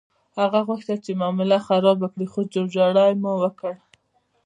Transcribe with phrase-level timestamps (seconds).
[0.39, 3.73] هغه غوښتل چې معامله خرابه کړي، خو جوړجاړی مو وکړ.